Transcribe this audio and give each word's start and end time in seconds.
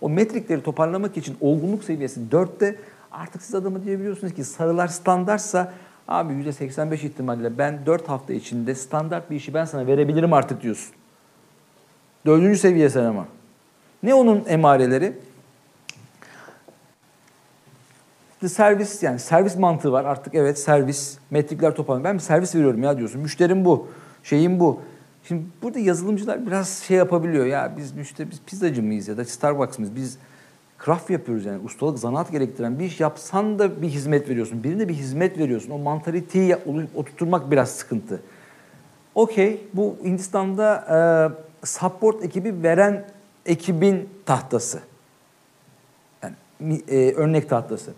o 0.00 0.08
metrikleri 0.08 0.62
toparlamak 0.62 1.16
için 1.16 1.36
olgunluk 1.40 1.84
seviyesi 1.84 2.20
4'te 2.32 2.76
artık 3.12 3.42
siz 3.42 3.54
adamı 3.54 3.84
diyebiliyorsunuz 3.84 4.34
ki 4.34 4.44
sarılar 4.44 4.88
standartsa 4.88 5.72
abi 6.08 6.32
%85 6.32 6.94
ihtimalle 6.94 7.58
ben 7.58 7.86
4 7.86 8.08
hafta 8.08 8.32
içinde 8.32 8.74
standart 8.74 9.30
bir 9.30 9.36
işi 9.36 9.54
ben 9.54 9.64
sana 9.64 9.86
verebilirim 9.86 10.32
artık 10.32 10.62
diyorsun. 10.62 10.94
Dördüncü 12.26 12.58
seviye 12.58 12.90
sen 12.90 13.04
ama. 13.04 13.26
Ne 14.02 14.14
onun 14.14 14.44
emareleri? 14.48 15.12
İşte 18.34 18.48
servis 18.48 19.02
yani 19.02 19.18
servis 19.18 19.56
mantığı 19.56 19.92
var 19.92 20.04
artık 20.04 20.34
evet 20.34 20.58
servis 20.58 21.18
metrikler 21.30 21.74
toparlanıyor. 21.74 22.10
Ben 22.10 22.18
bir 22.18 22.22
servis 22.22 22.54
veriyorum 22.54 22.82
ya 22.82 22.98
diyorsun. 22.98 23.20
Müşterim 23.20 23.64
bu. 23.64 23.88
Şeyim 24.22 24.60
bu. 24.60 24.80
Şimdi 25.28 25.42
burada 25.62 25.78
yazılımcılar 25.78 26.46
biraz 26.46 26.68
şey 26.68 26.96
yapabiliyor 26.96 27.46
ya 27.46 27.74
biz 27.76 27.92
müşteri 27.92 28.30
biz 28.30 28.40
pizzacı 28.46 28.82
mıyız 28.82 29.08
ya 29.08 29.16
da 29.16 29.24
Starbucks 29.24 29.78
mıyız? 29.78 29.96
Biz 29.96 30.18
craft 30.84 31.10
yapıyoruz 31.10 31.44
yani 31.44 31.62
ustalık 31.64 31.98
zanaat 31.98 32.32
gerektiren 32.32 32.78
bir 32.78 32.84
iş 32.84 33.00
yapsan 33.00 33.58
da 33.58 33.82
bir 33.82 33.88
hizmet 33.88 34.28
veriyorsun. 34.28 34.64
Birine 34.64 34.88
bir 34.88 34.94
hizmet 34.94 35.38
veriyorsun. 35.38 35.70
O 35.70 35.78
mantaliteyi 35.78 36.56
oturtturmak 36.94 37.50
biraz 37.50 37.70
sıkıntı. 37.70 38.22
Okey 39.14 39.60
bu 39.74 39.96
Hindistan'da 40.04 40.74
e, 41.62 41.66
support 41.66 42.24
ekibi 42.24 42.62
veren 42.62 43.04
ekibin 43.46 44.08
tahtası. 44.26 44.80
Yani 46.22 46.82
e, 46.88 47.12
örnek 47.12 47.48
tahtası. 47.48 47.92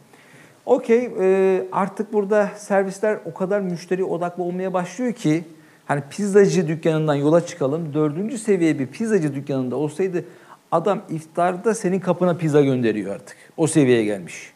Okey 0.67 1.11
e, 1.21 1.65
artık 1.73 2.13
burada 2.13 2.51
servisler 2.57 3.19
o 3.25 3.35
kadar 3.35 3.61
müşteri 3.61 4.05
odaklı 4.05 4.43
olmaya 4.43 4.75
başlıyor 4.75 5.13
ki 5.13 5.45
hani 5.91 6.03
pizzacı 6.11 6.69
dükkanından 6.69 7.15
yola 7.15 7.47
çıkalım. 7.47 7.95
Dördüncü 7.95 8.39
seviye 8.39 8.79
bir 8.79 8.87
pizzacı 8.87 9.35
dükkanında 9.35 9.77
olsaydı 9.77 10.25
adam 10.73 11.03
iftarda 11.09 11.75
senin 11.75 12.01
kapına 12.01 12.37
pizza 12.37 12.61
gönderiyor 12.61 13.15
artık. 13.15 13.37
O 13.57 13.67
seviyeye 13.67 14.05
gelmiş. 14.05 14.53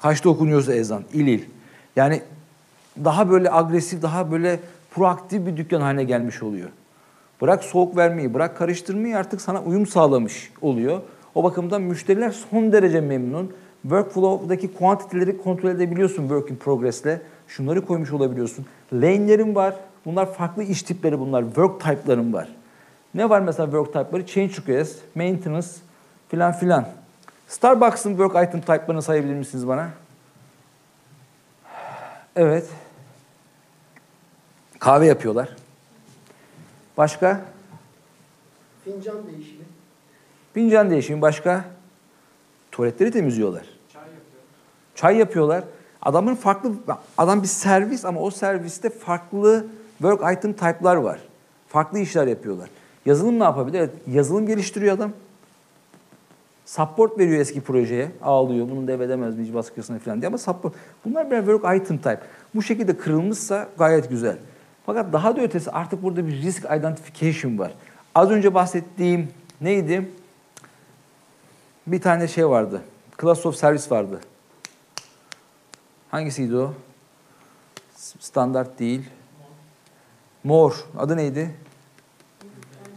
Kaçta 0.00 0.28
okunuyorsa 0.28 0.74
ezan, 0.74 1.04
il 1.12 1.26
il. 1.26 1.44
Yani 1.96 2.22
daha 3.04 3.30
böyle 3.30 3.52
agresif, 3.52 4.02
daha 4.02 4.30
böyle 4.30 4.60
proaktif 4.90 5.46
bir 5.46 5.56
dükkan 5.56 5.80
haline 5.80 6.04
gelmiş 6.04 6.42
oluyor. 6.42 6.68
Bırak 7.40 7.64
soğuk 7.64 7.96
vermeyi, 7.96 8.34
bırak 8.34 8.56
karıştırmayı 8.56 9.16
artık 9.16 9.40
sana 9.40 9.62
uyum 9.62 9.86
sağlamış 9.86 10.52
oluyor. 10.62 11.00
O 11.34 11.44
bakımdan 11.44 11.82
müşteriler 11.82 12.30
son 12.30 12.72
derece 12.72 13.00
memnun. 13.00 13.52
Workflow'daki 13.82 14.74
kuantiteleri 14.74 15.38
kontrol 15.38 15.70
edebiliyorsun 15.70 16.22
work 16.22 16.50
in 16.50 16.56
progress'le. 16.56 17.20
Şunları 17.48 17.86
koymuş 17.86 18.12
olabiliyorsun. 18.12 18.66
Lane'lerin 18.92 19.54
var. 19.54 19.76
Bunlar 20.06 20.34
farklı 20.34 20.62
iş 20.62 20.82
tipleri 20.82 21.20
bunlar. 21.20 21.44
Work 21.44 21.80
type'ların 21.80 22.32
var. 22.32 22.48
Ne 23.14 23.30
var 23.30 23.40
mesela 23.40 23.66
work 23.66 23.86
type'ları? 23.86 24.26
Change 24.26 24.52
request, 24.52 24.98
maintenance 25.14 25.68
filan 26.28 26.52
filan. 26.52 26.88
Starbucks'ın 27.48 28.10
work 28.10 28.48
item 28.48 28.60
type'larını 28.60 29.02
sayabilir 29.02 29.34
misiniz 29.34 29.68
bana? 29.68 29.90
Evet. 32.36 32.68
Kahve 34.78 35.06
yapıyorlar. 35.06 35.48
Başka? 36.96 37.40
Fincan 38.84 39.26
değişimi. 39.26 39.64
Fincan 40.54 40.90
değişimi 40.90 41.22
başka? 41.22 41.64
Tuvaletleri 42.72 43.10
temizliyorlar. 43.10 43.66
Çay 43.92 44.02
yapıyor. 44.02 44.42
Çay 44.94 45.16
yapıyorlar. 45.16 45.64
Adamın 46.02 46.34
farklı, 46.34 46.72
adam 47.18 47.42
bir 47.42 47.48
servis 47.48 48.04
ama 48.04 48.20
o 48.20 48.30
serviste 48.30 48.90
farklı 48.90 49.66
work 49.98 50.38
item 50.38 50.52
type'lar 50.52 50.96
var. 50.96 51.20
Farklı 51.68 51.98
işler 51.98 52.26
yapıyorlar. 52.26 52.70
Yazılım 53.06 53.38
ne 53.38 53.44
yapabilir? 53.44 53.78
Evet, 53.78 53.90
yazılım 54.06 54.46
geliştiriyor 54.46 54.96
adam. 54.96 55.12
Support 56.66 57.18
veriyor 57.18 57.40
eski 57.40 57.60
projeye. 57.60 58.10
Ağlıyor. 58.22 58.70
Bunu 58.70 58.88
devredemez 58.88 59.38
mi 59.38 59.54
baskısına 59.54 59.98
falan 59.98 60.20
diye 60.20 60.28
ama 60.28 60.38
support. 60.38 60.74
Bunlar 61.04 61.30
bir 61.30 61.36
work 61.36 61.82
item 61.82 61.96
type. 61.96 62.20
Bu 62.54 62.62
şekilde 62.62 62.96
kırılmışsa 62.96 63.68
gayet 63.78 64.10
güzel. 64.10 64.36
Fakat 64.86 65.12
daha 65.12 65.36
da 65.36 65.40
ötesi 65.40 65.70
artık 65.70 66.02
burada 66.02 66.26
bir 66.26 66.42
risk 66.42 66.64
identification 66.64 67.58
var. 67.58 67.72
Az 68.14 68.30
önce 68.30 68.54
bahsettiğim 68.54 69.28
neydi? 69.60 70.10
Bir 71.86 72.00
tane 72.00 72.28
şey 72.28 72.48
vardı. 72.48 72.82
Class 73.20 73.46
of 73.46 73.56
Service 73.56 73.90
vardı. 73.90 74.20
Hangisiydi 76.10 76.56
o? 76.56 76.74
Standart 78.20 78.78
değil. 78.78 79.10
More. 80.46 80.74
Adı 80.98 81.16
neydi? 81.16 81.50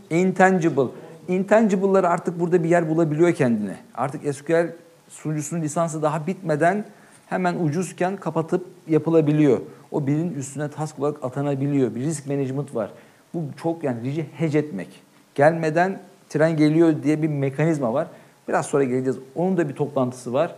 Intangible. 0.10 0.88
Intangible'lar 1.28 2.04
artık 2.04 2.40
burada 2.40 2.64
bir 2.64 2.70
yer 2.70 2.90
bulabiliyor 2.90 3.34
kendine. 3.34 3.78
Artık 3.96 4.36
SQL 4.36 4.68
sunucusunun 5.10 5.62
lisansı 5.62 6.02
daha 6.02 6.28
bitmeden 6.28 6.86
hemen 7.26 7.56
ucuzken 7.66 8.18
kapatıp 8.18 8.66
yapılabiliyor. 8.88 9.60
O 9.92 10.08
birinin 10.08 10.34
üstüne 10.34 10.70
task 10.72 11.00
olarak 11.00 11.24
atanabiliyor. 11.24 11.96
Bir 11.96 12.02
risk 12.02 12.28
management 12.28 12.76
var. 12.76 12.92
Bu 13.34 13.44
çok 13.62 13.84
yani 13.84 14.04
rici 14.04 14.26
hedge 14.38 14.60
etmek. 14.60 14.88
Gelmeden 15.36 16.00
tren 16.30 16.58
geliyor 16.58 17.04
diye 17.04 17.22
bir 17.22 17.28
mekanizma 17.28 17.94
var. 17.94 18.08
Biraz 18.48 18.66
sonra 18.66 18.84
geleceğiz. 18.84 19.18
Onun 19.36 19.58
da 19.58 19.70
bir 19.70 19.76
toplantısı 19.76 20.34
var. 20.34 20.56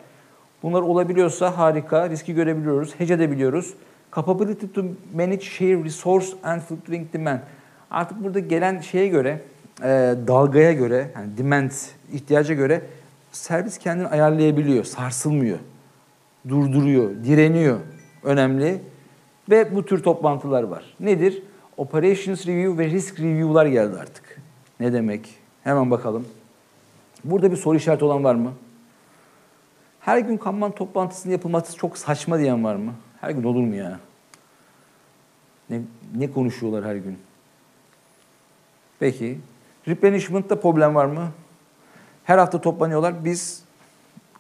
Bunlar 0.63 0.81
olabiliyorsa 0.81 1.58
harika. 1.58 2.09
Riski 2.09 2.34
görebiliyoruz. 2.34 3.00
Hedge 3.00 3.13
edebiliyoruz. 3.13 3.73
Capability 4.16 4.67
to 4.67 4.83
manage 5.13 5.44
share 5.44 5.83
resource 5.83 6.27
and 6.44 6.61
fluctuating 6.61 7.13
demand. 7.13 7.39
Artık 7.91 8.23
burada 8.23 8.39
gelen 8.39 8.79
şeye 8.79 9.07
göre, 9.07 9.41
e, 9.83 10.16
dalgaya 10.27 10.72
göre, 10.73 11.11
yani 11.16 11.38
demand 11.38 11.72
ihtiyaca 12.13 12.53
göre 12.53 12.81
servis 13.31 13.77
kendini 13.77 14.07
ayarlayabiliyor, 14.07 14.83
sarsılmıyor, 14.83 15.57
durduruyor, 16.49 17.09
direniyor. 17.23 17.79
Önemli. 18.23 18.81
Ve 19.49 19.75
bu 19.75 19.85
tür 19.85 20.03
toplantılar 20.03 20.63
var. 20.63 20.95
Nedir? 20.99 21.43
Operations 21.78 22.47
Review 22.47 22.78
ve 22.78 22.89
Risk 22.89 23.19
Review'lar 23.19 23.66
geldi 23.66 23.97
artık. 23.99 24.41
Ne 24.79 24.93
demek? 24.93 25.29
Hemen 25.63 25.91
bakalım. 25.91 26.25
Burada 27.23 27.51
bir 27.51 27.57
soru 27.57 27.78
işareti 27.78 28.05
olan 28.05 28.23
var 28.23 28.35
mı? 28.35 28.53
Her 29.99 30.19
gün 30.19 30.38
Kanban 30.38 30.72
toplantısının 30.72 31.33
yapılması 31.33 31.78
çok 31.78 31.97
saçma 31.97 32.39
diyen 32.39 32.63
var 32.63 32.75
mı? 32.75 32.93
Her 33.22 33.30
gün 33.30 33.44
olur 33.44 33.64
mu 33.64 33.76
ya? 33.76 34.00
Ne, 35.70 35.82
ne 36.16 36.32
konuşuyorlar 36.32 36.86
her 36.86 36.96
gün? 36.96 37.18
Peki. 39.00 39.40
Replenishment'ta 39.88 40.59
problem 40.59 40.96
var 40.96 41.06
mı? 41.06 41.32
Her 42.24 42.38
hafta 42.38 42.62
toplanıyorlar. 42.62 43.26
Biz 43.26 43.64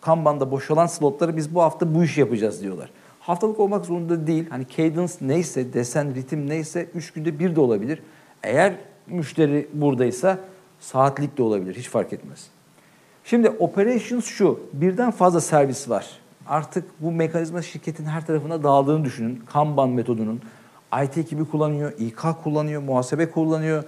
Kanban'da 0.01 0.51
boşalan 0.51 0.85
slotları 0.85 1.37
biz 1.37 1.55
bu 1.55 1.61
hafta 1.61 1.95
bu 1.95 2.03
işi 2.03 2.19
yapacağız 2.19 2.61
diyorlar. 2.61 2.89
Haftalık 3.19 3.59
olmak 3.59 3.85
zorunda 3.85 4.27
değil. 4.27 4.49
Hani 4.49 4.67
cadence 4.67 5.13
neyse, 5.21 5.73
desen, 5.73 6.15
ritim 6.15 6.49
neyse 6.49 6.87
üç 6.95 7.11
günde 7.11 7.39
bir 7.39 7.55
de 7.55 7.59
olabilir. 7.59 7.99
Eğer 8.43 8.73
müşteri 9.07 9.67
buradaysa 9.73 10.39
saatlik 10.79 11.37
de 11.37 11.43
olabilir. 11.43 11.75
Hiç 11.75 11.89
fark 11.89 12.13
etmez. 12.13 12.47
Şimdi 13.23 13.49
operations 13.49 14.25
şu. 14.25 14.59
Birden 14.73 15.11
fazla 15.11 15.41
servis 15.41 15.89
var. 15.89 16.21
Artık 16.47 16.85
bu 16.99 17.11
mekanizma 17.11 17.61
şirketin 17.61 18.05
her 18.05 18.25
tarafına 18.25 18.63
dağıldığını 18.63 19.05
düşünün. 19.05 19.43
Kanban 19.53 19.89
metodunun. 19.89 20.41
IT 21.03 21.17
ekibi 21.17 21.45
kullanıyor, 21.45 21.91
İK 21.99 22.21
kullanıyor, 22.43 22.81
muhasebe 22.81 23.31
kullanıyor, 23.31 23.83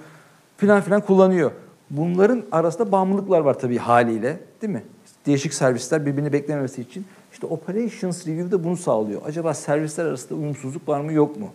filan 0.57 0.81
filan 0.81 1.01
kullanıyor. 1.01 1.51
Bunların 1.89 2.43
arasında 2.51 2.91
bağımlılıklar 2.91 3.39
var 3.39 3.59
tabii 3.59 3.77
haliyle 3.77 4.39
değil 4.61 4.73
mi? 4.73 4.83
Değişik 5.25 5.53
servisler 5.53 6.05
birbirini 6.05 6.33
beklememesi 6.33 6.81
için. 6.81 7.05
İşte 7.33 7.47
Operations 7.47 8.27
Review 8.27 8.51
de 8.51 8.63
bunu 8.63 8.77
sağlıyor. 8.77 9.21
Acaba 9.25 9.53
servisler 9.53 10.05
arasında 10.05 10.39
uyumsuzluk 10.39 10.87
var 10.87 11.01
mı 11.01 11.13
yok 11.13 11.39
mu? 11.39 11.47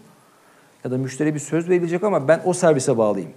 Ya 0.84 0.90
da 0.90 0.98
müşteriye 0.98 1.34
bir 1.34 1.40
söz 1.40 1.68
verilecek 1.68 2.04
ama 2.04 2.28
ben 2.28 2.40
o 2.44 2.52
servise 2.52 2.98
bağlıyım. 2.98 3.30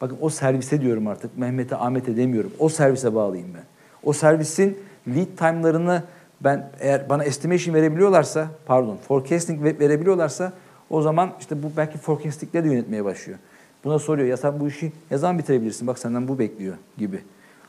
Bakın 0.00 0.18
o 0.20 0.30
servise 0.30 0.80
diyorum 0.80 1.06
artık. 1.06 1.38
Mehmet'e, 1.38 1.76
Ahmet'e 1.76 2.16
demiyorum. 2.16 2.52
O 2.58 2.68
servise 2.68 3.14
bağlıyım 3.14 3.48
ben. 3.54 3.64
O 4.02 4.12
servisin 4.12 4.78
lead 5.08 5.36
time'larını 5.38 6.02
ben 6.44 6.70
eğer 6.80 7.08
bana 7.08 7.24
estimation 7.24 7.74
verebiliyorlarsa, 7.74 8.48
pardon, 8.66 8.96
forecasting 9.08 9.62
verebiliyorlarsa 9.80 10.52
o 10.90 11.02
zaman 11.02 11.32
işte 11.40 11.62
bu 11.62 11.72
belki 11.76 11.98
forecasting'le 11.98 12.64
de 12.64 12.68
yönetmeye 12.68 13.04
başlıyor. 13.04 13.38
Buna 13.84 13.98
soruyor 13.98 14.28
ya 14.28 14.36
sen 14.36 14.60
bu 14.60 14.68
işi 14.68 14.92
ne 15.10 15.18
zaman 15.18 15.38
bitirebilirsin? 15.38 15.86
Bak 15.86 15.98
senden 15.98 16.28
bu 16.28 16.38
bekliyor 16.38 16.76
gibi. 16.98 17.20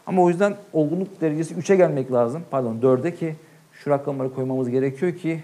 Ama 0.05 0.21
o 0.21 0.29
yüzden 0.29 0.55
olgunluk 0.73 1.21
derecesi 1.21 1.55
3'e 1.55 1.75
gelmek 1.75 2.11
lazım. 2.11 2.43
Pardon 2.51 2.79
4'e 2.81 3.15
ki 3.15 3.35
şu 3.73 3.89
rakamları 3.89 4.33
koymamız 4.33 4.69
gerekiyor 4.69 5.15
ki 5.15 5.43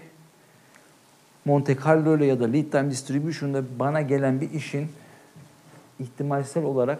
Monte 1.44 1.76
Carlo 1.86 2.16
ile 2.16 2.26
ya 2.26 2.40
da 2.40 2.44
Lead 2.44 2.70
Time 2.70 2.90
Distribution'da 2.90 3.62
bana 3.78 4.00
gelen 4.00 4.40
bir 4.40 4.50
işin 4.50 4.88
ihtimalsel 6.00 6.64
olarak 6.64 6.98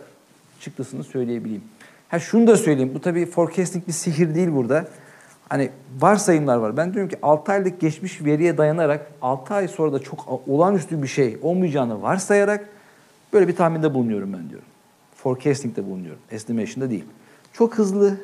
çıktısını 0.61 1.05
söyleyebileyim. 1.05 1.63
Ha 2.09 2.19
şunu 2.19 2.47
da 2.47 2.57
söyleyeyim. 2.57 2.93
Bu 2.95 3.01
tabii 3.01 3.27
forecasting 3.27 3.87
bir 3.87 3.93
sihir 3.93 4.35
değil 4.35 4.53
burada. 4.53 4.87
Hani 5.53 5.71
varsayımlar 6.01 6.57
var. 6.57 6.77
Ben 6.77 6.95
diyorum 6.95 7.11
ki 7.11 7.19
6 7.23 7.53
aylık 7.53 7.81
geçmiş 7.81 8.25
veriye 8.25 8.59
dayanarak 8.59 9.13
6 9.23 9.55
ay 9.55 9.69
sonra 9.69 9.93
da 9.93 9.99
çok 9.99 10.43
olağanüstü 10.49 11.03
bir 11.03 11.09
şey 11.09 11.39
olmayacağını 11.43 12.03
varsayarak 12.03 12.69
böyle 13.33 13.49
bir 13.49 13.57
tahminde 13.57 13.95
bulunuyorum 13.95 14.33
ben 14.33 14.51
diyorum. 14.51 14.67
Forecasting'de 15.15 15.87
bulunuyorum. 15.87 16.21
Estimation'da 16.31 16.91
değil. 16.91 17.05
Çok 17.53 17.79
hızlı, 17.79 18.17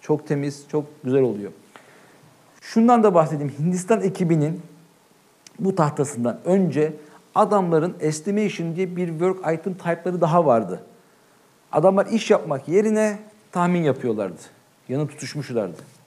çok 0.00 0.28
temiz, 0.28 0.64
çok 0.68 0.84
güzel 1.04 1.22
oluyor. 1.22 1.52
Şundan 2.60 3.02
da 3.02 3.14
bahsedeyim. 3.14 3.52
Hindistan 3.58 4.00
ekibinin 4.02 4.62
bu 5.58 5.74
tahtasından 5.74 6.38
önce 6.44 6.92
adamların 7.34 7.94
estimation 8.00 8.76
diye 8.76 8.96
bir 8.96 9.08
work 9.08 9.38
item 9.38 9.74
type'ları 9.74 10.20
daha 10.20 10.46
vardı. 10.46 10.82
Adamlar 11.72 12.06
iş 12.06 12.30
yapmak 12.30 12.68
yerine 12.68 13.18
tahmin 13.52 13.82
yapıyorlardı. 13.82 14.40
Yanı 14.88 15.08
tutuşmuşlardı. 15.08 15.99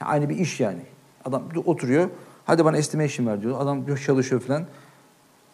Aynı 0.00 0.28
bir 0.28 0.38
iş 0.38 0.60
yani. 0.60 0.80
Adam 1.24 1.42
oturuyor. 1.66 2.08
Hadi 2.44 2.64
bana 2.64 2.76
estimation 2.76 3.26
ver 3.26 3.42
diyor. 3.42 3.60
Adam 3.60 3.86
diyor 3.86 3.98
çalışıyor 3.98 4.40
falan. 4.40 4.64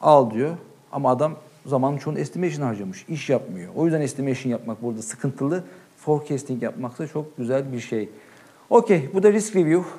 Al 0.00 0.30
diyor. 0.30 0.56
Ama 0.92 1.10
adam 1.10 1.36
zamanın 1.66 1.98
çoğunu 1.98 2.18
estimation 2.18 2.62
harcamış. 2.66 3.04
İş 3.08 3.30
yapmıyor. 3.30 3.72
O 3.76 3.84
yüzden 3.84 4.00
estimation 4.00 4.50
yapmak 4.52 4.82
burada 4.82 5.02
sıkıntılı. 5.02 5.64
Forecasting 5.96 6.62
yapmak 6.62 6.98
da 6.98 7.06
çok 7.06 7.36
güzel 7.36 7.72
bir 7.72 7.80
şey. 7.80 8.08
Okey 8.70 9.10
bu 9.14 9.22
da 9.22 9.32
risk 9.32 9.56
review. 9.56 9.90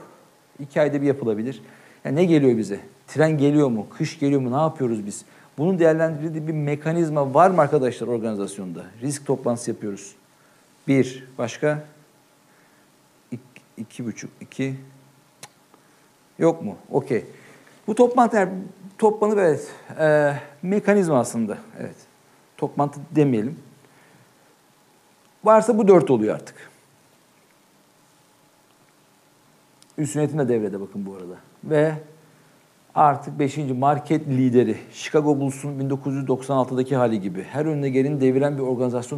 İki 0.59 0.81
ayda 0.81 1.01
bir 1.01 1.07
yapılabilir. 1.07 1.61
Yani 2.05 2.15
ne 2.15 2.25
geliyor 2.25 2.57
bize? 2.57 2.79
Tren 3.07 3.37
geliyor 3.37 3.67
mu? 3.67 3.87
Kış 3.97 4.19
geliyor 4.19 4.41
mu? 4.41 4.51
Ne 4.51 4.61
yapıyoruz 4.61 5.05
biz? 5.05 5.25
Bunun 5.57 5.79
değerlendirildiği 5.79 6.47
bir 6.47 6.53
mekanizma 6.53 7.33
var 7.33 7.49
mı 7.49 7.61
arkadaşlar 7.61 8.07
organizasyonda? 8.07 8.83
Risk 9.01 9.25
toplantısı 9.25 9.71
yapıyoruz. 9.71 10.15
Bir. 10.87 11.27
Başka? 11.37 11.83
İki, 13.77 14.05
buçuk. 14.05 14.29
iki. 14.41 14.75
Yok 16.39 16.61
mu? 16.61 16.75
Okey. 16.91 17.25
Bu 17.87 17.95
toplantı 17.95 18.49
toplanıp 18.97 19.37
evet 19.37 19.71
e, 19.99 20.33
mekanizma 20.61 21.19
aslında. 21.19 21.57
Evet. 21.79 21.95
Toplantı 22.57 22.99
demeyelim. 23.15 23.59
Varsa 25.43 25.77
bu 25.77 25.87
dört 25.87 26.11
oluyor 26.11 26.35
artık. 26.35 26.55
Üst 29.97 30.15
yönetim 30.15 30.39
de 30.39 30.49
devrede 30.49 30.81
bakın 30.81 31.05
bu 31.05 31.13
arada. 31.13 31.35
Ve 31.63 31.93
artık 32.95 33.39
5. 33.39 33.57
market 33.57 34.27
lideri 34.27 34.77
Chicago 34.93 35.39
Bulls'un 35.39 35.79
1996'daki 35.79 36.95
hali 36.95 37.21
gibi 37.21 37.43
her 37.43 37.65
önüne 37.65 37.89
geleni 37.89 38.21
deviren 38.21 38.57
bir 38.57 38.63
organizasyon 38.63 39.15